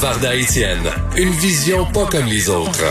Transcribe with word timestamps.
Varda 0.00 0.34
Étienne, 0.34 0.84
une 1.16 1.30
vision 1.30 1.84
pas 1.92 2.06
comme 2.10 2.26
les 2.26 2.48
autres. 2.50 2.84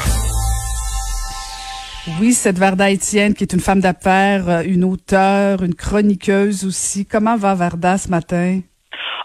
Oui, 2.20 2.34
cette 2.34 2.58
Varda 2.58 2.90
Étienne, 2.90 3.34
qui 3.34 3.44
est 3.44 3.54
une 3.54 3.60
femme 3.60 3.80
d'affaires, 3.82 4.50
euh, 4.50 4.64
une 4.66 4.84
auteure, 4.84 5.64
une 5.64 5.76
chroniqueuse 5.76 6.66
aussi. 6.66 7.06
Comment 7.06 7.38
va 7.38 7.54
Varda 7.56 7.98
ce 7.98 8.10
matin? 8.10 8.62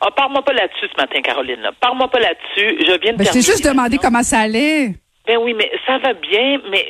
Ah, 0.00 0.10
parle-moi 0.16 0.42
pas 0.44 0.52
là-dessus 0.52 0.86
ce 0.94 1.00
matin, 1.00 1.20
Caroline. 1.22 1.68
Parle-moi 1.80 2.08
pas 2.08 2.18
là-dessus. 2.20 2.84
Je 2.86 3.00
viens 3.00 3.12
de 3.12 3.18
Ben, 3.18 3.26
je 3.26 3.32
t'ai 3.32 3.42
juste 3.42 3.64
demandé 3.64 3.98
comment 3.98 4.22
ça 4.22 4.40
allait. 4.40 4.94
Ben 5.26 5.38
oui, 5.40 5.54
mais 5.56 5.70
ça 5.86 5.98
va 5.98 6.12
bien, 6.14 6.58
mais 6.70 6.84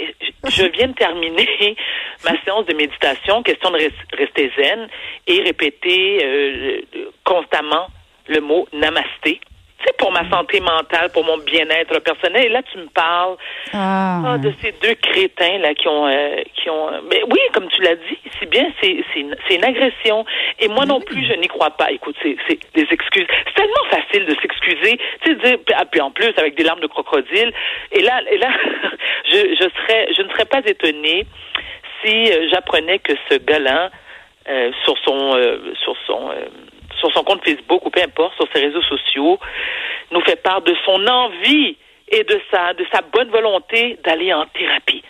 je- 0.49 0.65
viens 0.75 0.89
de 0.89 0.95
terminer 0.95 1.47
ma 2.25 2.33
séance 2.43 2.65
de 2.67 2.75
méditation, 2.75 3.43
question 3.43 3.71
de 3.71 3.77
res- 3.79 4.17
rester 4.19 4.51
zen 4.59 4.89
et 5.27 5.43
répéter 5.43 6.19
euh, 6.25 6.81
constamment 7.25 7.89
le 8.29 8.41
mot 8.41 8.67
namasté. 8.73 9.41
Tu 9.83 9.89
sais, 9.89 9.95
pour 9.99 10.13
ma 10.13 10.29
santé 10.31 10.61
mentale, 10.61 11.11
pour 11.13 11.25
mon 11.25 11.39
bien-être 11.39 11.99
personnel. 12.01 12.47
Et 12.47 12.49
là, 12.49 12.63
tu 12.63 12.79
me 12.79 12.87
parles 12.87 13.37
Ah. 13.73 14.23
ah, 14.25 14.39
de 14.39 14.53
ces 14.63 14.73
deux 14.81 14.95
crétins 14.95 15.59
là 15.59 15.75
qui 15.75 15.89
ont 15.89 16.07
euh, 16.07 16.43
qui 16.55 16.71
ont 16.71 16.89
euh, 16.89 17.01
mais 17.11 17.21
oui 17.31 17.41
comme 17.53 17.69
tu 17.69 17.83
l'as 17.83 17.97
dit 17.97 18.19
c'est 18.39 18.49
bien 18.49 18.67
c'est 18.81 19.05
c'est 19.13 19.21
une, 19.21 19.37
c'est 19.47 19.57
une 19.57 19.65
agression. 19.65 20.25
Et 20.61 20.69
moi 20.69 20.85
non 20.87 21.01
plus 21.01 21.25
je 21.27 21.35
n'y 21.35 21.49
crois 21.49 21.71
pas. 21.71 21.91
Écoute 21.91 22.17
c'est 22.23 22.37
c'est 22.49 22.59
des 22.75 22.87
excuses. 22.91 23.27
C'est 23.47 23.55
tellement 23.55 23.85
facile 23.91 24.27
de 24.27 24.35
s'excuser 24.41 24.99
tu 25.23 25.31
sais 25.31 25.35
de 25.35 25.41
dire 25.45 25.59
puis, 25.67 25.75
ah, 25.77 25.85
puis 25.85 26.01
en 26.01 26.11
plus 26.11 26.33
avec 26.37 26.55
des 26.55 26.63
larmes 26.65 26.81
de 26.81 26.87
crocodile. 26.87 27.53
Et 27.93 28.03
là 28.03 28.21
et 28.31 28.39
là 28.39 28.49
je 29.31 29.39
je 29.61 29.69
serais 29.81 30.09
je 30.17 30.23
ne 30.23 30.29
serais 30.31 30.45
pas 30.47 30.61
étonnée 30.65 31.27
si 32.05 32.31
euh, 32.33 32.49
j'apprenais 32.51 32.99
que 32.99 33.13
ce 33.31 33.37
gars-là 33.39 33.91
euh, 34.49 34.73
sur 34.85 34.97
son 35.05 35.37
euh, 35.37 35.59
sur 35.83 35.97
son 36.07 36.31
euh, 36.31 36.47
sur 37.03 37.13
son 37.13 37.25
compte 37.25 37.45
Facebook 37.45 37.85
ou 37.85 37.91
peu 37.91 38.01
importe 38.01 38.35
sur 38.37 38.47
ses 38.55 38.61
réseaux 38.61 38.83
sociaux 38.83 39.39
nous 40.13 40.21
fait 40.21 40.41
part 40.41 40.63
de 40.63 40.75
son 40.85 41.07
envie 41.07 41.77
et 42.09 42.23
de 42.25 42.41
sa 42.51 42.75
de 42.75 42.87
sa 42.93 43.01
bonne 43.03 43.29
volonté 43.31 43.99
d'aller 44.05 44.33
en 44.33 44.47
thérapie. 44.47 45.03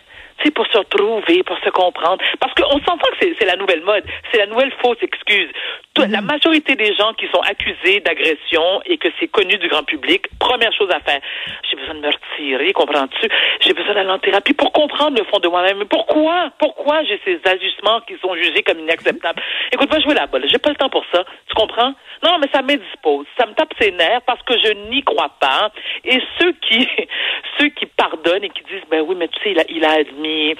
Sais, 0.42 0.50
pour 0.50 0.66
se 0.66 0.78
retrouver, 0.78 1.42
pour 1.42 1.58
se 1.58 1.70
comprendre. 1.70 2.22
Parce 2.40 2.52
qu'on 2.54 2.78
s'entend 2.80 2.96
que 2.96 3.16
c'est 3.20 3.34
c'est 3.38 3.46
la 3.46 3.56
nouvelle 3.56 3.82
mode, 3.82 4.04
c'est 4.30 4.38
la 4.38 4.46
nouvelle 4.46 4.72
fausse 4.82 5.02
excuse. 5.02 5.50
La 5.98 6.22
majorité 6.22 6.74
des 6.74 6.94
gens 6.94 7.12
qui 7.12 7.26
sont 7.28 7.40
accusés 7.40 8.00
d'agression 8.00 8.80
et 8.86 8.96
que 8.96 9.08
c'est 9.20 9.28
connu 9.28 9.58
du 9.58 9.68
grand 9.68 9.82
public, 9.82 10.26
première 10.38 10.72
chose 10.72 10.90
à 10.90 11.00
faire, 11.00 11.20
j'ai 11.68 11.76
besoin 11.76 11.94
de 11.94 12.00
me 12.00 12.08
retirer, 12.08 12.72
comprends-tu? 12.72 13.28
J'ai 13.60 13.74
besoin 13.74 13.94
d'aller 13.94 14.10
en 14.10 14.18
thérapie 14.18 14.54
pour 14.54 14.72
comprendre 14.72 15.18
le 15.18 15.24
fond 15.24 15.38
de 15.38 15.48
moi-même. 15.48 15.78
Mais 15.78 15.84
pourquoi? 15.84 16.50
Pourquoi 16.58 17.04
j'ai 17.04 17.20
ces 17.26 17.40
ajustements 17.44 18.00
qui 18.06 18.14
sont 18.22 18.34
jugés 18.36 18.62
comme 18.62 18.80
inacceptables? 18.80 19.42
Écoute, 19.70 19.92
va 19.92 20.00
jouer 20.00 20.14
la 20.14 20.26
balle. 20.26 20.48
J'ai 20.48 20.58
pas 20.58 20.70
le 20.70 20.76
temps 20.76 20.88
pour 20.88 21.04
ça. 21.12 21.24
Tu 21.46 21.54
comprends? 21.54 21.94
Non, 22.24 22.38
mais 22.40 22.48
ça 22.52 22.62
m'indispose. 22.62 23.26
Ça 23.38 23.44
me 23.46 23.52
tape 23.52 23.74
ses 23.78 23.92
nerfs 23.92 24.22
parce 24.26 24.42
que 24.44 24.54
je 24.58 24.72
n'y 24.90 25.02
crois 25.02 25.30
pas. 25.40 25.70
Et 26.04 26.20
ceux 26.40 26.52
qui, 26.52 26.88
ceux 27.58 27.68
qui 27.68 27.84
pardonnent 27.84 28.44
et 28.44 28.50
qui 28.50 28.62
disent, 28.64 28.88
ben 28.90 29.04
oui, 29.06 29.14
mais 29.14 29.28
tu 29.28 29.38
sais, 29.42 29.52
il 29.52 29.60
a, 29.60 29.64
il 29.68 29.84
a 29.84 29.90
admis, 30.00 30.54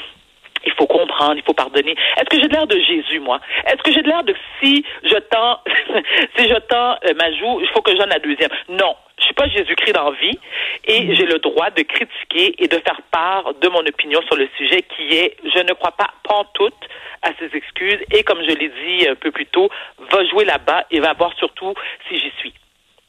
il 0.65 0.73
faut 0.73 0.87
comprendre, 0.87 1.37
il 1.37 1.43
faut 1.43 1.55
pardonner. 1.55 1.95
Est-ce 2.17 2.29
que 2.29 2.41
j'ai 2.41 2.49
de 2.49 2.53
l'air 2.53 2.67
de 2.67 2.79
Jésus, 2.79 3.21
moi? 3.21 3.41
Est-ce 3.67 3.83
que 3.83 3.93
j'ai 3.93 4.03
de 4.03 4.09
l'air 4.09 4.25
de 4.25 4.35
si 4.61 4.85
je 5.05 5.17
tends, 5.31 5.61
si 6.37 6.49
je 6.49 6.59
tends 6.69 6.97
euh, 7.05 7.15
ma 7.17 7.33
joue, 7.33 7.61
il 7.61 7.69
faut 7.69 7.83
que 7.83 7.97
j'en 7.97 8.07
la 8.07 8.19
deuxième? 8.19 8.51
Non. 8.69 8.97
Je 9.19 9.27
suis 9.27 9.35
pas 9.35 9.47
Jésus-Christ 9.47 9.93
la 9.93 10.11
vie 10.21 10.39
et 10.85 11.15
j'ai 11.15 11.27
le 11.27 11.39
droit 11.39 11.71
de 11.71 11.83
critiquer 11.83 12.55
et 12.59 12.67
de 12.67 12.77
faire 12.79 13.01
part 13.13 13.55
de 13.55 13.69
mon 13.69 13.81
opinion 13.81 14.21
sur 14.23 14.35
le 14.35 14.49
sujet 14.57 14.83
qui 14.83 15.15
est, 15.17 15.37
je 15.45 15.61
ne 15.63 15.73
crois 15.75 15.93
pas 15.93 16.09
pantoute 16.25 16.89
à 17.23 17.31
ses 17.39 17.57
excuses 17.57 18.01
et 18.11 18.25
comme 18.25 18.43
je 18.43 18.55
l'ai 18.55 18.69
dit 18.69 19.09
un 19.09 19.15
peu 19.15 19.31
plus 19.31 19.47
tôt, 19.47 19.69
va 20.11 20.25
jouer 20.27 20.45
là-bas 20.45 20.87
et 20.91 20.99
va 20.99 21.13
voir 21.13 21.33
surtout 21.39 21.73
si 22.09 22.19
j'y 22.19 22.33
suis. 22.39 22.53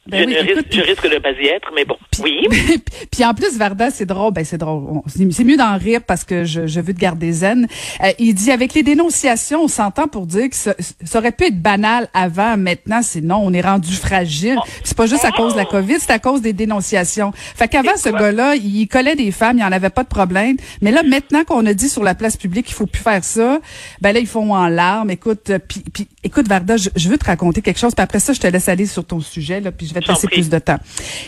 Ben 0.06 0.20
je, 0.20 0.26
oui, 0.26 0.34
ne 0.34 0.50
écoute, 0.50 0.66
risque, 0.66 0.72
je 0.72 0.80
risque 0.82 1.10
de 1.10 1.18
pas 1.18 1.30
y 1.32 1.46
être, 1.46 1.70
mais 1.74 1.86
bon. 1.86 1.96
Oui. 2.22 2.46
Puis 3.10 3.24
en 3.24 3.32
plus, 3.32 3.56
Varda, 3.56 3.90
c'est 3.90 4.04
drôle. 4.04 4.32
Ben, 4.34 4.44
c'est 4.44 4.58
drôle. 4.58 5.00
C'est 5.06 5.44
mieux 5.44 5.56
d'en 5.56 5.78
rire 5.78 6.00
parce 6.06 6.24
que 6.24 6.44
je, 6.44 6.66
je 6.66 6.80
veux 6.80 6.92
te 6.92 6.98
garder 6.98 7.32
zen. 7.32 7.66
Euh, 8.02 8.12
il 8.18 8.34
dit, 8.34 8.50
avec 8.50 8.74
les 8.74 8.82
dénonciations, 8.82 9.62
on 9.64 9.68
s'entend 9.68 10.06
pour 10.06 10.26
dire 10.26 10.50
que 10.50 10.56
ça, 10.56 10.74
ça 11.02 11.18
aurait 11.18 11.32
pu 11.32 11.44
être 11.44 11.60
banal 11.60 12.08
avant. 12.12 12.58
Maintenant, 12.58 13.00
c'est 13.02 13.22
non, 13.22 13.40
on 13.42 13.52
est 13.54 13.62
rendu 13.62 13.94
fragile. 13.94 14.58
Puis 14.64 14.82
C'est 14.84 14.96
pas 14.96 15.06
juste 15.06 15.24
à 15.24 15.30
cause 15.30 15.54
de 15.54 15.58
la 15.58 15.64
COVID, 15.64 15.96
c'est 15.98 16.12
à 16.12 16.18
cause 16.18 16.42
des 16.42 16.52
dénonciations. 16.52 17.32
Fait 17.34 17.68
qu'avant, 17.68 17.96
ce 17.96 18.10
gars-là, 18.10 18.56
il 18.56 18.86
collait 18.88 19.16
des 19.16 19.30
femmes, 19.30 19.56
il 19.56 19.64
en 19.64 19.72
avait 19.72 19.90
pas 19.90 20.02
de 20.02 20.08
problème. 20.08 20.56
Mais 20.82 20.90
là, 20.90 21.02
maintenant 21.02 21.44
qu'on 21.44 21.64
a 21.64 21.72
dit 21.72 21.88
sur 21.88 22.02
la 22.04 22.14
place 22.14 22.36
publique 22.36 22.66
qu'il 22.66 22.74
faut 22.74 22.86
plus 22.86 23.02
faire 23.02 23.24
ça, 23.24 23.58
ben 24.02 24.12
là, 24.12 24.20
ils 24.20 24.26
font 24.26 24.54
en 24.54 24.68
larmes. 24.68 25.10
Écoute, 25.10 25.48
euh, 25.48 25.58
puis, 25.58 26.08
écoute, 26.22 26.46
Varda, 26.46 26.76
je, 26.76 26.90
je 26.94 27.08
veux 27.08 27.16
te 27.16 27.24
raconter 27.24 27.62
quelque 27.62 27.78
chose. 27.78 27.94
Puis 27.94 28.02
après 28.02 28.20
ça, 28.20 28.34
je 28.34 28.40
te 28.40 28.46
laisse 28.46 28.68
aller 28.68 28.86
sur 28.86 29.06
ton 29.06 29.20
sujet, 29.20 29.60
là, 29.60 29.72
puis 29.72 29.93
vais 29.94 30.00
te 30.00 30.08
laisser 30.08 30.26
plus 30.28 30.48
de 30.50 30.58
temps. 30.58 30.78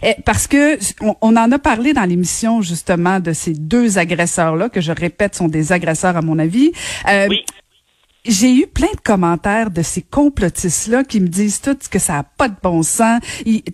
Eh, 0.03 0.15
parce 0.25 0.47
que 0.47 0.79
on, 1.01 1.15
on 1.21 1.37
en 1.37 1.51
a 1.53 1.59
parlé 1.59 1.93
dans 1.93 2.05
l'émission 2.05 2.61
justement 2.63 3.21
de 3.21 3.33
ces 3.33 3.53
deux 3.53 3.99
agresseurs-là 3.99 4.69
que 4.69 4.81
je 4.81 4.93
répète 4.93 5.35
sont 5.35 5.49
des 5.49 5.73
agresseurs 5.73 6.17
à 6.17 6.23
mon 6.23 6.39
avis. 6.39 6.73
Euh, 7.09 7.27
Oui. 7.29 7.39
J'ai 8.29 8.53
eu 8.53 8.67
plein 8.67 8.91
de 8.93 9.01
commentaires 9.05 9.71
de 9.71 9.83
ces 9.83 10.03
complotistes-là 10.03 11.05
qui 11.05 11.21
me 11.21 11.29
disent 11.29 11.61
tout 11.61 11.77
que 11.89 12.01
ça 12.01 12.17
a 12.19 12.23
pas 12.25 12.49
de 12.49 12.57
bon 12.61 12.83
sens. 12.83 13.21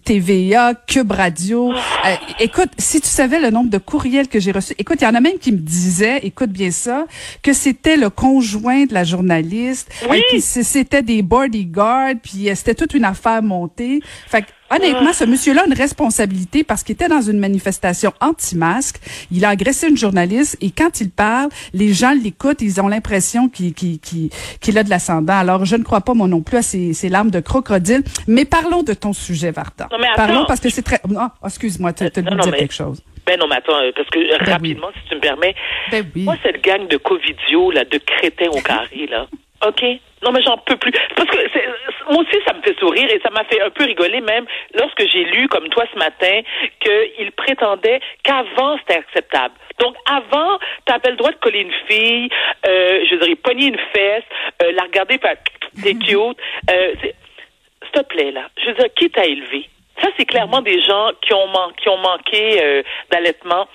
TVA, 0.04 0.75
Cube 0.86 1.10
Radio. 1.12 1.72
Euh, 1.72 2.14
écoute, 2.38 2.69
si 2.76 3.00
tu 3.00 3.09
savais 3.09 3.41
le 3.41 3.48
nombre 3.48 3.70
de 3.70 3.78
courriels 3.78 4.28
que 4.28 4.41
j'ai 4.41 4.53
reçus, 4.53 4.74
écoute, 4.78 4.98
il 5.00 5.04
y 5.04 5.06
en 5.06 5.14
a 5.14 5.20
même 5.20 5.38
qui 5.38 5.53
me 5.53 5.56
disaient, 5.59 6.19
écoute 6.19 6.50
bien 6.50 6.70
ça, 6.70 7.06
que 7.42 7.54
c'était 7.54 7.97
le 7.97 8.10
conjoint 8.10 8.84
de 8.84 8.92
la 8.92 9.04
journaliste, 9.04 9.91
Oui. 10.10 10.19
euh, 10.19 10.22
puis 10.28 10.41
c'était 10.42 11.03
des 11.03 11.22
bodyguards, 11.22 12.16
puis 12.22 12.50
euh, 12.50 12.54
c'était 12.54 12.74
toute 12.74 12.92
une 12.92 13.04
affaire 13.06 13.42
montée. 13.42 14.00
Fait 14.28 14.42
que, 14.42 14.48
honnêtement, 14.75 15.12
ce 15.12 15.25
monsieur-là 15.25 15.62
a 15.62 15.66
une 15.66 15.75
responsabilité 15.75 16.65
parce 16.65 16.83
qu'il 16.83 16.94
était 16.94 17.09
dans 17.09 17.21
une 17.21 17.38
manifestation 17.38 18.12
anti-masque. 18.21 18.97
Il 19.31 19.44
a 19.44 19.50
agressé 19.50 19.88
une 19.88 19.97
journaliste 19.97 20.56
et 20.60 20.71
quand 20.71 21.00
il 21.00 21.10
parle, 21.10 21.49
les 21.75 21.93
gens 21.93 22.12
l'écoutent, 22.12 22.60
ils 22.62 22.81
ont 22.81 22.88
l'impression 22.88 23.49
qu'il 23.49 24.78
a 24.78 24.83
de 24.83 24.91
l'ascendant. 24.91 25.34
Alors, 25.38 25.65
je 25.65 25.77
ne 25.77 25.83
crois 25.84 26.00
pas, 26.00 26.15
moi 26.15 26.28
non 26.28 26.41
plus, 26.43 26.59
à 26.59 26.62
ces, 26.62 26.93
ces 26.94 27.09
larmes 27.09 27.31
de 27.31 27.41
crocodile. 27.41 28.03
Mais 28.27 28.44
parlons 28.44 28.83
de 28.83 28.94
ton 28.94 29.12
sujet, 29.12 29.50
Varda. 29.50 29.88
Non, 29.91 29.99
mais 30.00 30.06
attends. 30.09 30.16
parlons 30.16 30.44
parce 30.47 30.60
que 30.60 30.69
c'est 30.71 30.83
très... 30.83 31.00
Non, 31.09 31.28
excuse-moi, 31.44 31.93
tu 31.93 32.04
as 32.04 32.22
non, 32.22 32.37
dire 32.37 32.53
mais- 32.53 32.59
quelque 32.59 32.75
chose. 32.75 33.03
Ben 33.25 33.39
non, 33.39 33.47
mais 33.49 33.54
attends, 33.56 33.77
euh, 33.77 33.93
parce 33.94 34.09
que 34.10 34.19
euh, 34.19 34.37
oui. 34.44 34.50
rapidement, 34.50 34.89
si 35.00 35.09
tu 35.09 35.15
me 35.15 35.21
permets, 35.21 35.54
Ben 35.93 36.04
oui. 36.16 36.25
moi, 36.25 36.34
cette 36.43 36.60
gang 36.65 36.89
de 36.89 36.97
covidios, 36.97 37.71
là, 37.71 37.84
de 37.84 37.99
crétins 37.99 38.49
au 38.50 38.60
carré, 38.65 39.06
là, 39.09 39.27
OK? 39.65 39.81
Non, 40.25 40.33
mais 40.33 40.43
j'en 40.43 40.59
peux 40.59 40.77
plus. 40.77 40.91
Parce 41.16 41.28
que 41.31 41.37
c'est- 41.53 41.62
moi 42.10 42.22
aussi, 42.22 42.38
ça 42.46 42.52
me 42.54 42.62
fait 42.62 42.78
sourire 42.78 43.08
et 43.12 43.20
ça 43.20 43.30
m'a 43.30 43.44
fait 43.44 43.60
un 43.60 43.70
peu 43.70 43.84
rigoler 43.84 44.20
même 44.20 44.46
lorsque 44.74 45.06
j'ai 45.10 45.24
lu, 45.24 45.48
comme 45.48 45.68
toi 45.68 45.84
ce 45.92 45.98
matin, 45.98 46.40
qu'il 46.80 47.32
prétendait 47.32 48.00
qu'avant, 48.22 48.78
c'était 48.78 48.98
acceptable. 48.98 49.54
Donc, 49.78 49.96
avant, 50.06 50.58
tu 50.86 50.92
avais 50.92 51.10
le 51.10 51.16
droit 51.16 51.30
de 51.30 51.36
coller 51.36 51.60
une 51.60 51.72
fille, 51.88 52.28
euh, 52.66 53.04
je 53.10 53.16
dirais, 53.16 53.34
pogner 53.36 53.66
une 53.68 53.80
fesse, 53.94 54.24
euh, 54.62 54.72
la 54.72 54.82
regarder, 54.84 55.18
faire 55.18 55.36
t'es 55.82 55.94
cute. 55.94 56.38
Euh, 56.70 56.94
S'il 57.00 57.92
te 57.92 58.06
plaît, 58.06 58.30
là, 58.30 58.48
je 58.60 58.66
veux 58.66 58.74
dire, 58.74 58.86
qui 58.94 59.10
t'a 59.10 59.24
élevé? 59.24 59.68
Ça, 60.00 60.08
c'est 60.16 60.24
clairement 60.24 60.62
des 60.62 60.80
gens 60.82 61.10
qui 61.20 61.32
ont, 61.34 61.46
man- 61.48 61.72
qui 61.80 61.88
ont 61.88 61.98
manqué 61.98 62.62
euh, 62.62 62.82
d'allaitement 63.10 63.68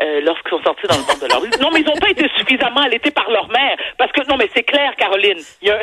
euh, 0.00 0.20
lorsqu'ils 0.22 0.50
sont 0.50 0.62
sortis 0.62 0.86
dans 0.86 0.96
le 0.96 1.02
monde 1.02 1.20
de 1.20 1.26
leur 1.28 1.40
vie. 1.40 1.50
Non, 1.60 1.70
mais 1.72 1.80
ils 1.80 1.86
n'ont 1.86 1.96
pas 1.96 2.10
été 2.10 2.26
suffisamment 2.36 2.80
allaités 2.82 3.10
par 3.10 3.30
leur 3.30 3.48
mère. 3.48 3.76
Parce 3.98 4.10
que, 4.12 4.20
non, 4.28 4.36
mais 4.36 4.48
c'est 4.54 4.62
clair, 4.62 4.94
Caroline. 4.96 5.40
Il 5.62 5.68
y 5.68 5.70
a... 5.70 5.80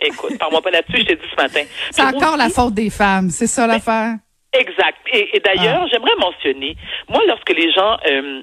Écoute, 0.00 0.38
parle-moi 0.38 0.60
pas 0.62 0.70
là-dessus, 0.70 0.98
je 1.02 1.06
t'ai 1.06 1.16
dit 1.16 1.22
ce 1.30 1.42
matin. 1.42 1.62
C'est 1.90 2.02
encore 2.02 2.36
la 2.36 2.48
faute 2.48 2.74
des 2.74 2.90
femmes, 2.90 3.30
c'est 3.30 3.46
ça 3.46 3.66
l'affaire? 3.66 4.16
Exact. 4.52 4.98
Et, 5.12 5.36
et 5.36 5.40
d'ailleurs, 5.40 5.86
j'aimerais 5.90 6.14
mentionner, 6.18 6.76
moi, 7.08 7.20
lorsque 7.26 7.50
les 7.50 7.72
gens, 7.72 7.96
euh, 8.06 8.42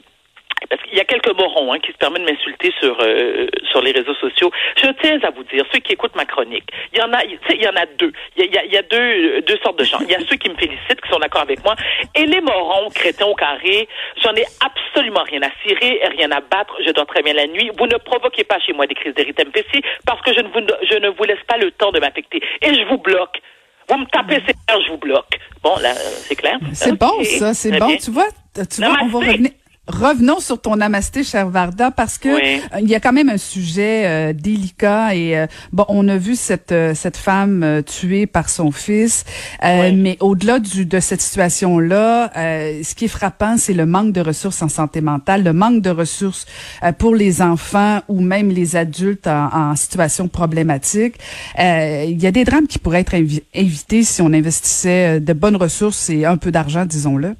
parce 0.71 0.81
qu'il 0.83 0.97
y 0.97 1.01
a 1.01 1.03
quelques 1.06 1.35
morons 1.38 1.71
hein, 1.73 1.79
qui 1.79 1.91
se 1.91 1.97
permettent 1.97 2.23
de 2.25 2.31
m'insulter 2.31 2.71
sur 2.79 2.97
euh, 3.01 3.47
sur 3.69 3.81
les 3.81 3.91
réseaux 3.91 4.15
sociaux, 4.15 4.50
je 4.81 4.88
tiens 5.01 5.19
à 5.21 5.29
vous 5.29 5.44
dire, 5.44 5.63
ceux 5.71 5.79
qui 5.79 5.91
écoutent 5.94 6.15
ma 6.15 6.25
chronique, 6.25 6.63
il 6.94 7.00
y 7.00 7.01
en 7.03 7.12
a, 7.13 7.23
il 7.25 7.62
y 7.62 7.68
en 7.68 7.75
a 7.75 7.85
deux. 8.00 8.12
Il 8.38 8.44
y 8.44 8.45
a, 8.45 8.47
il 8.47 8.53
y 8.56 8.57
a- 8.57 8.65
il 8.65 8.73
y 8.73 8.77
a 8.77 8.81
deux 8.81 8.97
euh, 9.38 9.41
deux 9.41 9.57
sortes 9.63 9.77
de 9.77 9.83
gens. 9.83 10.00
Il 10.01 10.09
y 10.09 10.15
a 10.15 10.19
ceux 10.29 10.38
qui 10.38 10.50
me 10.50 10.56
félicitent, 10.56 11.01
qui 11.01 11.09
sont 11.12 11.19
d'accord 11.19 11.41
avec 11.41 11.63
moi, 11.63 11.75
et 12.15 12.25
les 12.25 12.41
morons, 12.41 12.89
crétins 12.89 13.25
au 13.25 13.35
carré, 13.35 13.88
j'en 14.23 14.33
ai 14.35 14.45
absolument 14.65 15.23
rien 15.23 15.41
à 15.44 15.50
cirer, 15.65 16.01
rien 16.18 16.31
à 16.31 16.39
battre. 16.39 16.73
Je 16.85 16.91
dors 16.91 17.06
très 17.06 17.21
bien 17.21 17.33
la 17.33 17.47
nuit. 17.47 17.69
Vous 17.77 17.85
ne 17.88 17.97
provoquez 17.97 18.45
pas 18.45 18.59
chez 18.59 18.71
moi 18.73 18.88
des 18.88 18.95
crises 18.95 19.13
d'érythème-pécie 19.13 19.81
parce 20.06 20.21
que 20.21 20.33
je 20.33 20.39
ne 20.39 20.47
vous 20.47 20.62
je 20.89 20.97
ne 20.97 21.09
vous 21.09 21.23
laisse 21.25 21.44
pas 21.47 21.57
le 21.57 21.69
temps 21.71 21.91
de 21.91 22.00
m'affecter 22.00 22.41
et 22.62 22.73
je 22.73 22.83
vous 22.89 22.97
bloque. 22.97 23.41
Vous 23.89 23.97
me 23.97 24.06
tapez 24.06 24.35
ses 24.47 24.53
nerfs, 24.69 24.81
je 24.85 24.91
vous 24.91 24.97
bloque. 24.97 25.38
Bon, 25.62 25.75
là, 25.81 25.89
euh, 25.89 25.94
c'est 26.27 26.35
clair. 26.35 26.57
C'est 26.73 26.97
bon, 26.97 27.12
ça, 27.23 27.53
c'est 27.53 27.71
bon. 27.77 27.88
bien. 27.88 27.97
Tu 27.97 28.09
vois, 28.12 28.27
tu 28.56 28.81
vois, 28.81 28.95
on 29.01 29.07
va 29.07 29.19
revenir. 29.19 29.51
Revenons 29.88 30.39
sur 30.39 30.62
ton 30.62 30.75
namasté, 30.75 31.24
cher 31.24 31.50
Varda, 31.50 31.89
parce 31.89 32.19
que 32.19 32.30
Oui. 32.30 32.62
euh, 32.72 32.80
il 32.81 32.88
y 32.88 32.94
a 32.94 33.00
quand 33.00 33.12
même 33.12 33.30
un 33.30 33.39
sujet 33.39 34.04
euh, 34.06 34.31
délicat 34.31 35.16
et 35.16 35.36
euh, 35.36 35.48
bon, 35.74 35.86
on 35.89 36.07
a 36.07 36.18
vu 36.18 36.36
cette 36.36 36.72
euh, 36.72 36.94
cette 36.94 37.18
femme 37.18 37.63
euh, 37.63 37.81
tuée 37.81 38.28
par 38.28 38.48
son 38.50 38.72
fils, 38.72 39.25
euh, 39.66 39.89
Oui. 39.89 39.95
mais 39.95 40.18
au-delà 40.19 40.60
du 40.60 40.86
de 40.86 41.00
cette 41.00 41.19
situation-là, 41.19 42.31
euh, 42.38 42.81
ce 42.83 42.94
qui 42.94 43.06
est 43.06 43.07
frappant, 43.07 43.57
c'est 43.57 43.74
le 43.74 43.88
manque 43.88 44.13
de 44.13 44.22
ressources 44.22 44.62
en 44.62 44.69
santé 44.69 45.01
mentale, 45.01 45.44
le 45.44 45.51
manque 45.51 45.81
de 45.81 45.89
ressources 45.89 46.45
euh, 46.83 46.92
pour 46.92 47.16
les 47.16 47.42
enfants 47.42 48.01
ou 48.07 48.22
même 48.22 48.50
les 48.50 48.75
adultes 48.75 49.25
en, 49.25 49.50
en 49.72 49.75
situation 49.75 50.28
problématique. 50.28 51.16
Euh, 51.57 52.06
Il 52.07 52.22
y 52.22 52.28
a 52.28 52.31
des 52.31 52.44
drames 52.44 52.68
qui 52.68 52.78
pourraient 52.78 53.01
être 53.01 53.16
évités 53.56 54.04
si 54.04 54.22
on 54.22 54.28
investissait 54.31 55.19
de 55.19 55.33
bonnes 55.33 55.56
ressources 55.56 56.07
et 56.12 56.24
un 56.25 56.38
peu 56.38 56.51
d'argent, 56.51 56.86
disons-le. 56.86 57.36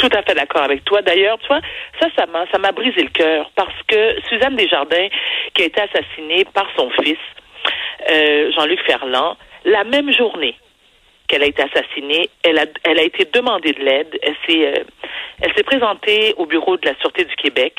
Tout 0.00 0.08
à 0.14 0.22
fait 0.22 0.34
d'accord 0.34 0.62
avec 0.62 0.82
toi. 0.86 1.02
D'ailleurs, 1.02 1.38
tu 1.40 1.46
vois, 1.48 1.60
ça, 2.00 2.06
ça 2.16 2.24
m'a, 2.24 2.46
ça 2.50 2.58
m'a 2.58 2.72
brisé 2.72 3.02
le 3.02 3.10
cœur 3.10 3.50
parce 3.54 3.74
que 3.86 4.18
Suzanne 4.30 4.56
Desjardins, 4.56 5.08
qui 5.52 5.62
a 5.62 5.66
été 5.66 5.78
assassinée 5.78 6.46
par 6.54 6.66
son 6.74 6.88
fils, 7.02 7.18
euh, 8.08 8.50
Jean-Luc 8.52 8.80
Ferland, 8.86 9.36
la 9.66 9.84
même 9.84 10.10
journée 10.10 10.56
qu'elle 11.28 11.42
a 11.42 11.46
été 11.46 11.62
assassinée, 11.62 12.30
elle 12.42 12.58
a, 12.58 12.64
elle 12.84 12.98
a 12.98 13.02
été 13.02 13.26
demandée 13.26 13.74
de 13.74 13.80
l'aide. 13.84 14.18
Elle 14.22 14.36
s'est, 14.48 14.68
euh, 14.68 14.84
elle 15.42 15.52
s'est 15.54 15.64
présentée 15.64 16.32
au 16.38 16.46
bureau 16.46 16.78
de 16.78 16.88
la 16.88 16.94
Sûreté 16.96 17.26
du 17.26 17.36
Québec. 17.36 17.74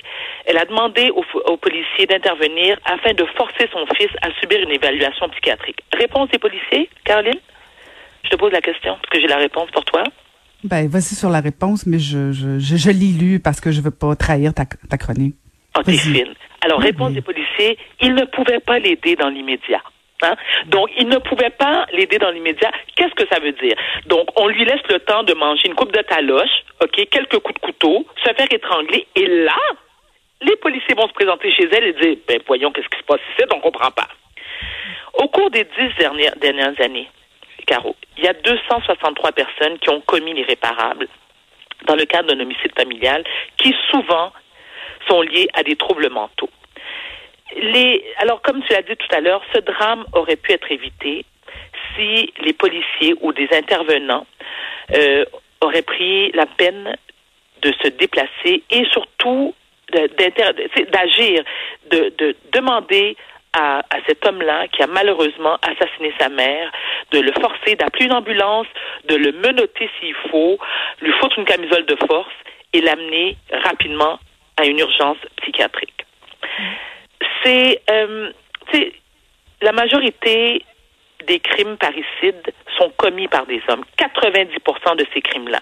Elle 0.45 0.59
a 0.59 0.65
demandé 0.65 1.09
aux, 1.09 1.25
aux 1.45 1.57
policiers 1.57 2.05
d'intervenir 2.05 2.77
afin 2.85 3.13
de 3.13 3.25
forcer 3.35 3.67
son 3.73 3.87
fils 3.97 4.11
à 4.21 4.29
subir 4.39 4.59
une 4.59 4.71
évaluation 4.71 5.27
psychiatrique. 5.29 5.79
Réponse 5.97 6.29
des 6.29 6.37
policiers, 6.37 6.87
Caroline? 7.03 7.39
Je 8.25 8.29
te 8.29 8.35
pose 8.35 8.51
la 8.51 8.61
question 8.61 8.95
parce 9.01 9.09
que 9.09 9.19
j'ai 9.19 9.27
la 9.27 9.37
réponse 9.37 9.71
pour 9.71 9.85
toi. 9.85 10.03
Ben, 10.63 10.87
vas-y 10.87 11.15
sur 11.15 11.29
la 11.29 11.39
réponse, 11.41 11.85
mais 11.87 11.99
je, 11.99 12.31
je, 12.31 12.59
je, 12.59 12.75
je 12.75 12.89
l'ai 12.91 13.11
lu 13.13 13.39
parce 13.39 13.59
que 13.59 13.71
je 13.71 13.81
veux 13.81 13.91
pas 13.91 14.15
trahir 14.15 14.53
ta, 14.53 14.65
ta 14.65 14.97
chronique. 14.97 15.35
T'es 15.73 15.91
Vas-y. 15.91 15.97
fine. 15.97 16.33
Alors, 16.63 16.79
réponse 16.79 17.13
des 17.13 17.21
policiers, 17.21 17.77
ils 18.01 18.13
ne 18.13 18.25
pouvaient 18.25 18.59
pas 18.59 18.77
l'aider 18.77 19.15
dans 19.15 19.29
l'immédiat. 19.29 19.81
Hein? 20.21 20.35
Donc, 20.67 20.89
ils 20.99 21.07
ne 21.07 21.17
pouvaient 21.17 21.49
pas 21.49 21.87
l'aider 21.93 22.19
dans 22.19 22.29
l'immédiat. 22.29 22.71
Qu'est-ce 22.95 23.15
que 23.15 23.27
ça 23.31 23.39
veut 23.39 23.53
dire? 23.53 23.75
Donc, 24.05 24.27
on 24.39 24.47
lui 24.47 24.63
laisse 24.65 24.85
le 24.89 24.99
temps 24.99 25.23
de 25.23 25.33
manger 25.33 25.67
une 25.67 25.73
coupe 25.73 25.91
de 25.91 26.01
taloche, 26.03 26.51
OK, 26.83 27.07
quelques 27.09 27.39
coups 27.39 27.55
de 27.55 27.65
couteau, 27.65 28.05
se 28.23 28.31
faire 28.33 28.47
étrangler, 28.51 29.07
et 29.15 29.25
là, 29.25 29.57
les 30.41 30.55
policiers 30.57 30.93
vont 30.95 31.07
se 31.07 31.13
présenter 31.13 31.51
chez 31.51 31.67
elle 31.71 31.85
et 31.85 31.93
dire, 31.93 32.17
ben, 32.27 32.39
voyons 32.45 32.71
qu'est-ce 32.71 32.89
qui 32.89 32.99
se 32.99 33.05
passe 33.05 33.21
ici, 33.33 33.47
on 33.51 33.59
comprend 33.59 33.89
pas. 33.89 34.07
Au 35.15 35.27
cours 35.27 35.49
des 35.49 35.63
dix 35.63 35.95
dernières, 35.97 36.35
dernières 36.37 36.79
années, 36.81 37.07
Il 38.17 38.23
y 38.23 38.27
a 38.27 38.33
263 38.33 39.31
personnes 39.31 39.77
qui 39.79 39.89
ont 39.89 40.01
commis 40.01 40.33
l'irréparable 40.33 41.07
dans 41.87 41.95
le 41.95 42.05
cadre 42.05 42.33
d'un 42.33 42.39
homicide 42.39 42.71
familial 42.77 43.23
qui 43.57 43.73
souvent 43.89 44.31
sont 45.07 45.21
liés 45.21 45.47
à 45.53 45.63
des 45.63 45.75
troubles 45.75 46.09
mentaux. 46.09 46.49
Alors, 48.17 48.41
comme 48.41 48.63
tu 48.63 48.73
l'as 48.73 48.81
dit 48.81 48.95
tout 48.95 49.15
à 49.15 49.19
l'heure, 49.19 49.41
ce 49.53 49.59
drame 49.59 50.05
aurait 50.13 50.35
pu 50.35 50.51
être 50.51 50.71
évité 50.71 51.25
si 51.95 52.31
les 52.39 52.53
policiers 52.53 53.15
ou 53.21 53.33
des 53.33 53.49
intervenants 53.51 54.25
euh, 54.93 55.25
auraient 55.59 55.81
pris 55.81 56.31
la 56.31 56.45
peine 56.45 56.95
de 57.61 57.73
se 57.83 57.89
déplacer 57.89 58.63
et 58.69 58.85
surtout 58.91 59.53
d'agir, 59.91 61.43
de, 61.89 62.13
de 62.17 62.35
demander 62.53 63.17
à, 63.53 63.79
à 63.79 63.97
cet 64.07 64.25
homme-là 64.25 64.67
qui 64.69 64.81
a 64.81 64.87
malheureusement 64.87 65.57
assassiné 65.61 66.13
sa 66.19 66.29
mère, 66.29 66.71
de 67.11 67.19
le 67.19 67.31
forcer 67.33 67.75
d'appeler 67.75 68.05
une 68.05 68.13
ambulance, 68.13 68.67
de 69.05 69.15
le 69.15 69.31
menotter 69.33 69.89
s'il 69.99 70.15
faut, 70.29 70.57
lui 71.01 71.11
foutre 71.19 71.37
une 71.39 71.45
camisole 71.45 71.85
de 71.85 71.97
force 72.07 72.33
et 72.73 72.81
l'amener 72.81 73.37
rapidement 73.63 74.19
à 74.57 74.65
une 74.65 74.79
urgence 74.79 75.17
psychiatrique. 75.41 76.05
C'est, 77.43 77.81
euh, 77.89 78.31
la 79.61 79.71
majorité 79.71 80.63
des 81.27 81.39
crimes 81.39 81.77
parricides 81.77 82.53
sont 82.77 82.91
commis 82.97 83.27
par 83.27 83.45
des 83.45 83.61
hommes. 83.67 83.83
90% 83.97 84.95
de 84.95 85.05
ces 85.13 85.21
crimes-là. 85.21 85.59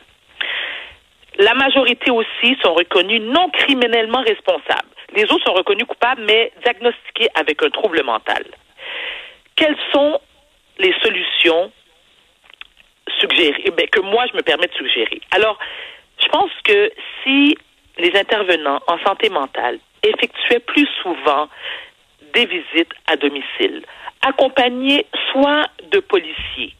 La 1.38 1.54
majorité 1.54 2.12
aussi 2.12 2.58
sont 2.64 2.74
reconnus 2.74 3.22
non 3.22 3.50
criminellement 3.50 4.22
responsables. 4.22 4.99
Les 5.16 5.24
autres 5.24 5.46
sont 5.46 5.54
reconnus 5.54 5.86
coupables, 5.86 6.24
mais 6.26 6.52
diagnostiqués 6.64 7.30
avec 7.36 7.62
un 7.64 7.70
trouble 7.70 8.04
mental. 8.04 8.46
Quelles 9.56 9.78
sont 9.92 10.20
les 10.78 10.94
solutions 11.02 11.72
suggérées, 13.20 13.72
ben, 13.76 13.88
que 13.90 14.02
moi 14.02 14.26
je 14.32 14.38
me 14.38 14.42
permets 14.42 14.68
de 14.68 14.74
suggérer? 14.74 15.22
Alors, 15.32 15.58
je 16.22 16.28
pense 16.28 16.52
que 16.64 16.92
si 17.24 17.58
les 17.98 18.16
intervenants 18.18 18.80
en 18.88 18.98
santé 19.00 19.30
mentale 19.30 19.80
effectuaient 20.04 20.60
plus 20.60 20.88
souvent 21.02 21.50
des 22.34 22.46
visites 22.46 22.94
à 23.08 23.16
domicile, 23.18 23.84
accompagnés 24.22 25.06
soit 25.32 25.66
de 25.92 26.00
policiers, 26.00 26.76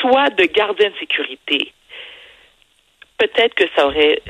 soit 0.00 0.30
de 0.30 0.44
gardiens 0.44 0.90
de 0.90 0.98
sécurité, 0.98 1.72
peut-être 3.18 3.54
que 3.54 3.64
ça 3.76 3.86
aurait, 3.86 4.20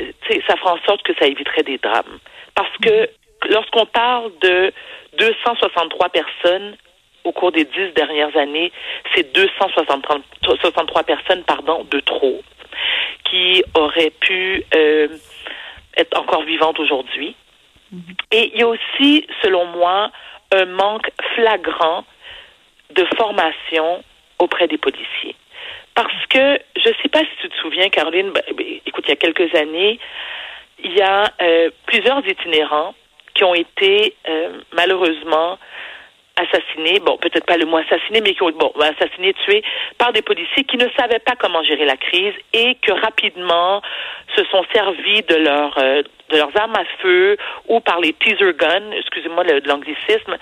ça 0.49 0.57
ferait 0.57 0.71
en 0.71 0.85
sorte 0.87 1.03
que 1.03 1.15
ça 1.19 1.27
éviterait 1.27 1.63
des 1.63 1.79
drames. 1.79 2.19
Parce 2.55 2.77
que 2.79 3.09
lorsqu'on 3.49 3.87
parle 3.87 4.31
de 4.41 4.73
263 5.19 6.09
personnes 6.11 6.77
au 7.25 7.33
cours 7.33 7.53
des 7.53 7.65
dix 7.65 7.93
dernières 7.95 8.37
années, 8.37 8.73
c'est 9.15 9.33
263 9.33 11.03
personnes, 11.05 11.45
pardon, 11.45 11.87
de 11.91 12.01
trop, 12.01 12.43
qui 13.25 13.63
auraient 13.75 14.13
pu 14.21 14.65
euh, 14.75 15.09
être 15.97 16.19
encore 16.19 16.43
vivantes 16.43 16.81
aujourd'hui. 16.81 17.37
Et 18.31 18.51
il 18.55 18.61
y 18.61 18.63
a 18.63 18.69
aussi, 18.69 19.27
selon 19.43 19.67
moi, 19.67 20.11
un 20.51 20.65
manque 20.65 21.11
flagrant 21.35 22.05
de 22.91 23.07
formation 23.17 24.03
auprès 24.39 24.67
des 24.67 24.79
policiers. 24.79 25.37
Parce 25.95 26.27
que, 26.29 26.59
je 26.77 26.89
ne 26.89 26.95
sais 27.03 27.09
pas 27.09 27.21
si 27.21 27.31
tu 27.41 27.49
te 27.51 27.57
souviens, 27.57 27.89
Caroline, 27.91 28.31
ben, 28.31 28.43
ben, 28.57 28.67
écoute, 28.87 29.05
il 29.07 29.11
y 29.11 29.13
a 29.13 29.17
quelques 29.17 29.55
années, 29.55 29.99
il 30.83 30.93
y 30.93 31.03
a 31.03 31.31
euh, 31.41 31.71
plusieurs 31.87 32.27
itinérants 32.27 32.95
ont 33.45 33.55
été 33.55 34.15
euh, 34.29 34.61
malheureusement 34.73 35.59
assassinés, 36.37 36.99
bon, 37.01 37.19
peut-être 37.19 37.45
pas 37.45 37.59
le 37.59 37.67
mot 37.67 37.77
assassiné, 37.77 38.23
mais 38.23 38.33
qui 38.35 38.43
ont 38.43 38.51
bon, 38.53 38.73
assassinés, 38.81 39.35
tués 39.45 39.63
par 39.99 40.15
des 40.15 40.23
policiers 40.23 40.65
qui 40.65 40.79
ne 40.79 40.89
savaient 40.99 41.19
pas 41.19 41.35
comment 41.39 41.63
gérer 41.63 41.85
la 41.85 41.97
crise 41.99 42.33
et 42.55 42.75
que 42.77 42.91
rapidement 42.93 43.83
se 44.35 44.43
sont 44.47 44.65
servis 44.73 45.23
de 45.23 45.35
leur 45.37 45.77
euh, 45.79 46.03
de 46.31 46.39
leurs 46.39 46.57
armes 46.57 46.75
à 46.75 46.85
feu 47.03 47.37
ou 47.69 47.81
par 47.81 48.01
les 48.01 48.15
teaser 48.15 48.55
guns, 48.55 48.93
excusez-moi 48.97 49.45
le- 49.45 49.61
l'anglicisme, 49.67 50.39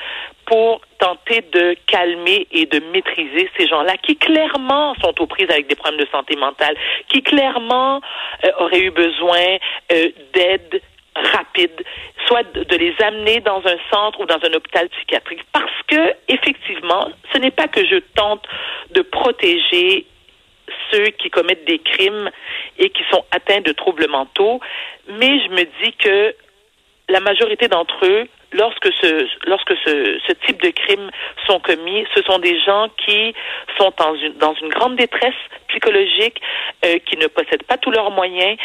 pour 0.46 0.80
tenter 1.00 1.40
de 1.52 1.74
calmer 1.88 2.46
et 2.52 2.66
de 2.66 2.78
maîtriser 2.92 3.50
ces 3.58 3.66
gens-là 3.66 3.96
qui 3.96 4.16
clairement 4.16 4.94
sont 5.02 5.20
aux 5.20 5.26
prises 5.26 5.50
avec 5.50 5.66
des 5.66 5.74
problèmes 5.74 5.98
de 6.00 6.06
santé 6.12 6.36
mentale, 6.36 6.76
qui 7.08 7.20
clairement 7.24 8.00
euh, 8.44 8.50
auraient 8.60 8.82
eu 8.82 8.90
besoin 8.92 9.56
d'aide 10.34 10.80
rapide, 11.16 11.84
soit 12.26 12.42
de, 12.52 12.76
les 12.76 12.94
amener 13.02 13.40
dans 13.40 13.62
un 13.66 13.76
centre 13.90 14.20
ou 14.20 14.26
dans 14.26 14.38
un 14.42 14.52
hôpital 14.52 14.88
psychiatrique. 14.88 15.42
Parce 15.52 15.82
que, 15.88 16.14
effectivement, 16.28 17.08
ce 17.32 17.38
n'est 17.38 17.50
pas 17.50 17.68
que 17.68 17.84
je 17.84 17.96
tente 18.14 18.46
de 18.90 19.02
protéger 19.02 20.06
ceux 20.90 21.06
qui 21.06 21.30
commettent 21.30 21.66
des 21.66 21.78
crimes 21.78 22.30
et 22.78 22.90
qui 22.90 23.02
sont 23.10 23.24
atteints 23.32 23.60
de 23.60 23.72
troubles 23.72 24.08
mentaux, 24.08 24.60
mais 25.08 25.40
je 25.44 25.50
me 25.50 25.64
dis 25.82 25.92
que 25.94 26.34
la 27.08 27.20
majorité 27.20 27.68
d'entre 27.68 28.06
eux, 28.06 28.28
lorsque 28.52 28.92
ce 29.00 29.26
lorsque 29.46 29.74
ce, 29.84 30.32
type 30.46 30.62
de 30.62 30.70
crimes 30.70 31.10
sont 31.46 31.60
commis, 31.60 32.06
ce 32.14 32.22
sont 32.22 32.38
des 32.38 32.58
gens 32.60 32.88
qui 33.04 33.34
sont 33.78 33.92
dans 33.96 34.14
une 34.14 34.34
dans 34.34 34.54
une 34.54 34.68
grande 34.68 34.96
détresse 34.96 35.34
psychologique, 35.68 36.40
euh, 36.84 36.98
qui 37.06 37.16
ne 37.16 37.26
possèdent 37.26 37.64
pas 37.64 37.76
tous 37.76 37.90
leurs 37.90 38.10
moyens, 38.10 38.56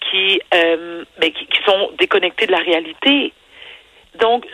qui 0.00 0.40
euh, 0.54 1.04
ben, 1.18 1.30
qui, 1.32 1.46
sont 1.64 1.90
déconnectés 1.98 2.46
de 2.46 2.52
la 2.52 2.58
réalité. 2.58 3.32
Donc, 4.16 4.44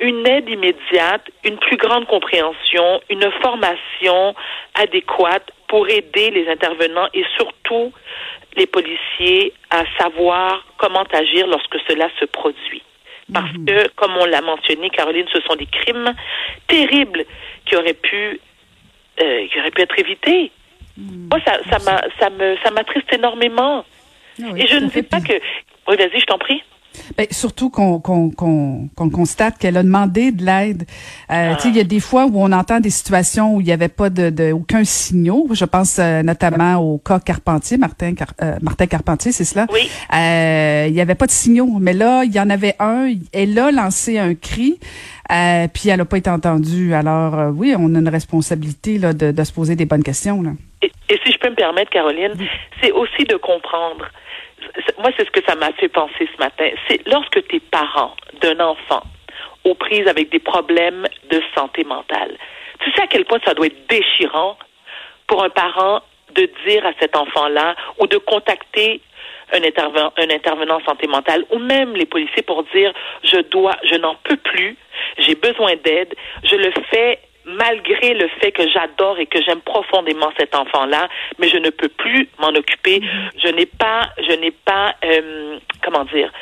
une 0.00 0.26
aide 0.26 0.48
immédiate, 0.48 1.28
une 1.44 1.58
plus 1.58 1.76
grande 1.76 2.06
compréhension, 2.06 3.02
une 3.10 3.30
formation 3.42 4.34
adéquate 4.74 5.50
pour 5.68 5.86
aider 5.90 6.30
les 6.30 6.48
intervenants 6.48 7.08
et 7.12 7.24
surtout 7.36 7.92
les 8.56 8.66
policiers 8.66 9.52
à 9.68 9.84
savoir 9.98 10.64
comment 10.78 11.04
agir 11.12 11.46
lorsque 11.46 11.76
cela 11.86 12.08
se 12.18 12.24
produit. 12.24 12.82
Parce 13.32 13.52
que, 13.52 13.88
comme 13.96 14.16
on 14.16 14.26
l'a 14.26 14.42
mentionné, 14.42 14.90
Caroline, 14.90 15.26
ce 15.32 15.40
sont 15.42 15.56
des 15.56 15.66
crimes 15.66 16.12
terribles 16.68 17.24
qui 17.64 17.76
auraient 17.76 17.94
pu, 17.94 18.40
euh, 19.20 19.48
qui 19.48 19.58
auraient 19.58 19.70
pu 19.70 19.82
être 19.82 19.98
évités. 19.98 20.50
Moi, 20.96 21.40
ça, 21.44 21.58
ça 21.70 21.78
m'a, 21.84 22.02
ça 22.20 22.30
me, 22.30 22.56
ça 22.62 22.70
m'attriste 22.70 23.12
énormément. 23.12 23.84
Ah 24.40 24.46
oui, 24.52 24.62
et 24.62 24.66
je 24.66 24.76
ne 24.76 24.88
dis 24.88 25.02
pas 25.02 25.20
que. 25.20 25.32
Oui, 25.88 25.96
vas-y, 25.96 26.20
je 26.20 26.26
t'en 26.26 26.38
prie. 26.38 26.62
Ben, 27.16 27.26
surtout 27.30 27.70
qu'on 27.70 27.98
qu'on 28.00 28.30
qu'on 28.30 28.88
qu'on 28.94 29.10
constate 29.10 29.58
qu'elle 29.58 29.76
a 29.76 29.82
demandé 29.82 30.32
de 30.32 30.44
l'aide. 30.44 30.84
Euh, 31.30 31.54
tu 31.56 31.62
sais, 31.62 31.68
il 31.70 31.76
y 31.76 31.80
a 31.80 31.84
des 31.84 32.00
fois 32.00 32.26
où 32.26 32.32
on 32.42 32.52
entend 32.52 32.80
des 32.80 32.90
situations 32.90 33.54
où 33.56 33.60
il 33.60 33.66
n'y 33.66 33.72
avait 33.72 33.88
pas 33.88 34.10
de, 34.10 34.30
de 34.30 34.52
aucun 34.52 34.84
signaux. 34.84 35.46
Je 35.52 35.64
pense 35.64 35.98
euh, 35.98 36.22
notamment 36.22 36.76
au 36.76 36.98
cas 36.98 37.20
Carpentier, 37.20 37.76
Martin 37.76 38.14
Car- 38.14 38.34
euh, 38.42 38.56
Martin 38.62 38.86
Carpentier, 38.86 39.32
c'est 39.32 39.44
cela. 39.44 39.66
Oui. 39.72 39.88
Euh, 40.14 40.86
il 40.88 40.94
n'y 40.94 41.00
avait 41.00 41.14
pas 41.14 41.26
de 41.26 41.30
signaux, 41.32 41.78
mais 41.80 41.92
là, 41.92 42.24
il 42.24 42.32
y 42.34 42.40
en 42.40 42.50
avait 42.50 42.74
un. 42.78 43.12
Elle 43.32 43.58
a 43.58 43.70
lancé 43.70 44.18
un 44.18 44.34
cri, 44.34 44.78
euh, 45.32 45.66
puis 45.72 45.88
elle 45.88 45.98
n'a 45.98 46.04
pas 46.04 46.18
été 46.18 46.30
entendue. 46.30 46.94
Alors 46.94 47.52
oui, 47.54 47.74
on 47.78 47.94
a 47.94 47.98
une 47.98 48.08
responsabilité 48.08 48.98
là 48.98 49.12
de, 49.12 49.30
de 49.32 49.44
se 49.44 49.52
poser 49.52 49.76
des 49.76 49.86
bonnes 49.86 50.02
questions. 50.04 50.42
Là. 50.42 50.50
Et, 50.82 50.92
et 51.08 51.18
si 51.24 51.32
je 51.32 51.38
peux 51.38 51.50
me 51.50 51.54
permettre, 51.56 51.90
Caroline, 51.90 52.32
c'est 52.82 52.92
aussi 52.92 53.24
de 53.28 53.36
comprendre. 53.36 54.04
Moi, 54.98 55.10
c'est 55.16 55.24
ce 55.26 55.30
que 55.30 55.44
ça 55.46 55.54
m'a 55.54 55.72
fait 55.72 55.88
penser 55.88 56.28
ce 56.32 56.38
matin. 56.38 56.68
C'est 56.88 57.06
lorsque 57.06 57.46
tu 57.48 57.56
es 57.56 57.60
parent 57.60 58.14
d'un 58.40 58.58
enfant 58.60 59.02
aux 59.64 59.74
prises 59.74 60.06
avec 60.06 60.30
des 60.30 60.38
problèmes 60.38 61.06
de 61.30 61.42
santé 61.54 61.84
mentale. 61.84 62.36
Tu 62.80 62.90
sais 62.92 63.02
à 63.02 63.06
quel 63.06 63.24
point 63.24 63.38
ça 63.44 63.54
doit 63.54 63.66
être 63.66 63.86
déchirant 63.88 64.58
pour 65.26 65.42
un 65.42 65.50
parent 65.50 66.02
de 66.34 66.48
dire 66.66 66.84
à 66.84 66.92
cet 67.00 67.16
enfant-là 67.16 67.74
ou 67.98 68.06
de 68.06 68.18
contacter 68.18 69.00
un, 69.52 69.60
interven- 69.60 70.10
un 70.16 70.30
intervenant 70.30 70.76
en 70.76 70.84
santé 70.84 71.06
mentale 71.06 71.44
ou 71.50 71.58
même 71.58 71.94
les 71.94 72.06
policiers 72.06 72.42
pour 72.42 72.64
dire 72.74 72.92
je 73.22 73.38
dois, 73.40 73.76
je 73.84 73.94
n'en 73.94 74.16
peux 74.24 74.36
plus, 74.36 74.76
j'ai 75.18 75.34
besoin 75.34 75.76
d'aide, 75.76 76.14
je 76.42 76.56
le 76.56 76.72
fais 76.90 77.20
malgré 77.44 78.14
le 78.14 78.28
fait 78.40 78.52
que 78.52 78.68
j'adore 78.68 79.18
et 79.18 79.26
que 79.26 79.42
j'aime 79.42 79.60
profondément 79.60 80.30
cet 80.38 80.54
enfant-là, 80.54 81.08
mais 81.38 81.48
je 81.48 81.58
ne 81.58 81.70
peux 81.70 81.88
plus 81.88 82.28
m'en 82.38 82.48
occuper. 82.48 83.00
Je 83.42 83.48
n'ai 83.48 83.66
pas, 83.66 84.10
je 84.18 84.34
n'ai 84.34 84.50
pas, 84.50 84.94
euh, 85.04 85.58
comment 85.82 86.04
dire, 86.04 86.32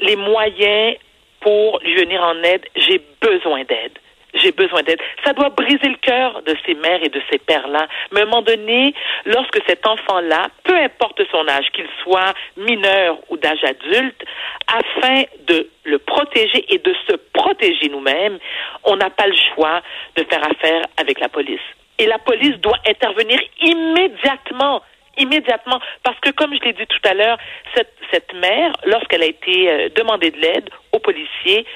les 0.00 0.16
moyens 0.16 0.96
pour 1.40 1.80
lui 1.80 1.94
venir 1.96 2.22
en 2.22 2.42
aide. 2.42 2.66
J'ai 2.76 3.00
besoin 3.20 3.64
d'aide. 3.64 3.98
J'ai 4.34 4.52
besoin 4.52 4.82
d'aide. 4.82 5.00
Ça 5.24 5.32
doit 5.32 5.50
briser 5.50 5.88
le 5.88 5.96
cœur 5.96 6.42
de 6.42 6.54
ces 6.64 6.74
mères 6.74 7.02
et 7.02 7.08
de 7.08 7.20
ces 7.30 7.38
pères-là. 7.38 7.88
Mais 8.12 8.20
à 8.20 8.22
un 8.22 8.26
moment 8.26 8.42
donné, 8.42 8.94
lorsque 9.24 9.60
cet 9.66 9.86
enfant-là, 9.86 10.48
peu 10.64 10.76
importe 10.76 11.20
son 11.30 11.46
âge, 11.48 11.66
qu'il 11.72 11.88
soit 12.02 12.32
mineur 12.56 13.18
ou 13.28 13.36
d'âge 13.36 13.64
adulte, 13.64 14.24
afin 14.68 15.22
de 15.46 15.68
le 15.84 15.98
protéger 15.98 16.64
et 16.72 16.78
de 16.78 16.94
se 17.08 17.16
protéger 17.32 17.88
nous-mêmes, 17.88 18.38
on 18.84 18.96
n'a 18.96 19.10
pas 19.10 19.26
le 19.26 19.36
choix 19.54 19.82
de 20.16 20.24
faire 20.24 20.44
affaire 20.44 20.82
avec 20.96 21.20
la 21.20 21.28
police. 21.28 21.60
Et 21.98 22.06
la 22.06 22.18
police 22.18 22.56
doit 22.58 22.78
intervenir 22.86 23.40
immédiatement 23.60 24.82
immédiatement. 25.18 25.80
Parce 26.02 26.18
que, 26.20 26.30
comme 26.30 26.54
je 26.54 26.60
l'ai 26.60 26.72
dit 26.72 26.86
tout 26.86 27.08
à 27.08 27.14
l'heure, 27.14 27.38
cette, 27.74 27.92
cette 28.10 28.32
mère, 28.34 28.72
lorsqu'elle 28.84 29.22
a 29.22 29.26
été 29.26 29.70
euh, 29.70 29.88
demandée 29.94 30.30
de 30.30 30.38
l'aide 30.38 30.70
aux 30.92 30.98
policiers, 30.98 31.66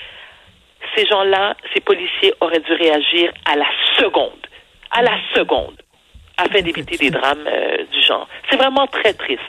ces 0.97 1.07
gens-là, 1.07 1.57
ces 1.75 1.81
policiers 1.81 2.33
auraient 2.41 2.61
dû 2.61 2.73
réagir 2.73 3.33
à 3.47 3.57
la 3.57 3.67
seconde. 3.99 4.31
À 4.91 5.03
la 5.03 5.17
seconde. 5.35 5.77
Afin 6.37 6.63
d'éviter 6.63 6.97
des 6.97 7.11
drames 7.11 7.47
euh, 7.47 7.77
du 7.93 8.01
genre. 8.07 8.29
C'est 8.51 8.57
vraiment 8.57 8.87
très 8.89 9.13
triste. 9.15 9.41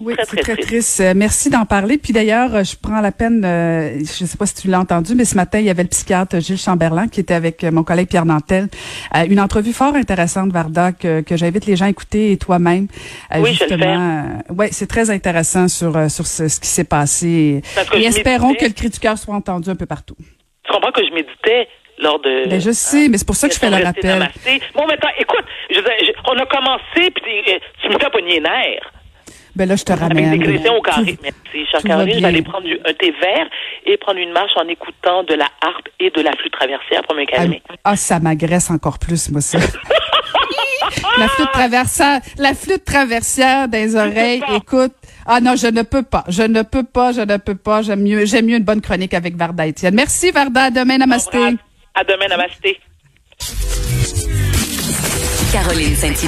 Oui, 0.00 0.14
Très, 0.14 0.24
c'est 0.24 0.30
très 0.36 0.42
très 0.42 0.52
triste. 0.54 0.68
triste. 0.68 1.00
Euh, 1.00 1.12
Merci 1.14 1.48
d'en 1.50 1.64
parler. 1.64 1.96
Puis 1.98 2.12
d'ailleurs, 2.12 2.52
euh, 2.56 2.64
je 2.64 2.74
prends 2.76 3.00
la 3.00 3.12
peine, 3.12 3.44
euh, 3.44 3.90
je 4.00 4.24
ne 4.24 4.28
sais 4.28 4.36
pas 4.36 4.44
si 4.44 4.54
tu 4.56 4.66
l'as 4.68 4.80
entendu, 4.80 5.14
mais 5.14 5.24
ce 5.24 5.36
matin, 5.36 5.60
il 5.60 5.66
y 5.66 5.70
avait 5.70 5.84
le 5.84 5.88
psychiatre 5.88 6.40
Gilles 6.40 6.58
Chamberlain 6.58 7.06
qui 7.06 7.20
était 7.20 7.34
avec 7.34 7.62
mon 7.62 7.84
collègue 7.84 8.08
Pierre 8.08 8.26
Nantel. 8.26 8.66
Une 9.30 9.38
entrevue 9.38 9.72
fort 9.72 9.94
intéressante, 9.94 10.50
Varda, 10.50 10.90
que, 10.90 11.20
que 11.20 11.36
j'invite 11.36 11.66
les 11.66 11.76
gens 11.76 11.84
à 11.86 11.90
écouter 11.90 12.32
et 12.32 12.36
toi-même. 12.36 12.88
Oui, 13.38 13.54
je 13.54 13.72
le 13.72 13.78
faire. 13.78 14.00
euh, 14.00 14.52
ouais, 14.54 14.68
c'est 14.72 14.88
très 14.88 15.10
intéressant 15.10 15.68
sur 15.68 16.10
sur 16.10 16.26
ce, 16.26 16.48
ce 16.48 16.58
qui 16.58 16.68
s'est 16.68 16.82
passé. 16.84 17.62
Parce 17.76 17.88
Et 17.94 18.02
je 18.02 18.08
espérons 18.08 18.54
que 18.54 18.64
le 18.64 18.72
cri 18.72 18.90
du 18.90 18.98
cœur 18.98 19.16
soit 19.16 19.36
entendu 19.36 19.70
un 19.70 19.76
peu 19.76 19.86
partout. 19.86 20.16
Tu 20.74 20.80
comprends 20.80 20.92
que 20.92 21.06
je 21.06 21.14
méditais 21.14 21.68
lors 21.98 22.18
de... 22.20 22.48
Ben, 22.48 22.60
je 22.60 22.72
sais, 22.72 23.08
mais 23.08 23.16
c'est 23.18 23.26
pour 23.26 23.36
ça 23.36 23.48
que 23.48 23.54
je 23.54 23.60
fais 23.60 23.70
le 23.70 23.76
Rester 23.76 24.10
rappel. 24.12 24.60
Bon, 24.74 24.86
maintenant, 24.88 25.10
écoute, 25.18 25.44
je, 25.70 25.76
je- 25.76 26.12
on 26.28 26.36
a 26.36 26.46
commencé, 26.46 27.10
puis 27.12 27.54
euh, 27.54 27.58
tu 27.80 27.88
me 27.88 28.10
pogner 28.10 28.34
les 28.34 28.40
nerfs. 28.40 28.90
Ben 29.54 29.68
là, 29.68 29.76
je 29.76 29.84
te 29.84 29.92
Avec 29.92 30.02
ramène. 30.02 30.36
des 30.40 30.68
au 30.68 30.74
Tout- 30.74 30.82
carré. 30.82 31.16
Merci, 31.22 31.86
Caroline. 31.86 32.14
Je 32.16 32.20
vais 32.20 32.26
aller 32.26 32.42
prendre 32.42 32.64
du- 32.66 32.80
un 32.84 32.92
thé 32.94 33.12
vert 33.20 33.46
et 33.86 33.96
prendre 33.98 34.18
une 34.18 34.32
marche 34.32 34.50
en 34.56 34.66
écoutant 34.66 35.22
de 35.22 35.34
la 35.34 35.44
harpe 35.64 35.88
et 36.00 36.10
de 36.10 36.20
la 36.22 36.32
flûte 36.32 36.52
traversière 36.52 37.02
pour 37.04 37.14
me 37.14 37.22
Ah, 37.22 37.26
calmer. 37.26 37.62
ah, 37.84 37.94
ça 37.94 38.18
m'agresse 38.18 38.68
encore 38.72 38.98
plus, 38.98 39.30
moi, 39.30 39.40
ça. 39.40 39.58
la 41.18 41.28
flûte 41.28 41.52
traversière, 41.52 42.18
la 42.38 42.54
flûte 42.54 42.84
traversière 42.84 43.68
des 43.68 43.94
oreilles, 43.94 44.42
écoute. 44.56 44.92
Ah 45.26 45.40
non, 45.40 45.56
je 45.56 45.66
ne 45.66 45.82
peux 45.82 46.02
pas. 46.02 46.24
Je 46.28 46.42
ne 46.42 46.62
peux 46.62 46.84
pas, 46.84 47.12
je 47.12 47.20
ne 47.22 47.36
peux 47.36 47.54
pas. 47.54 47.82
J'aime 47.82 48.02
mieux, 48.02 48.24
j'aime 48.26 48.46
mieux 48.46 48.56
une 48.56 48.64
bonne 48.64 48.80
chronique 48.80 49.14
avec 49.14 49.36
Varda 49.36 49.66
Étienne. 49.66 49.94
Merci, 49.94 50.30
Varda. 50.30 50.64
À 50.64 50.70
demain, 50.70 50.98
namasté. 50.98 51.38
À 51.94 52.04
demain, 52.04 52.28
namasté. 52.28 52.78
Caroline 55.52 55.94
Saint 55.94 56.14